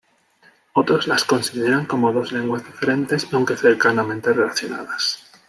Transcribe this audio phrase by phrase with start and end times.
[0.73, 5.19] Otros las consideran como dos lenguas diferentes, aunque cercanamente relacionadas.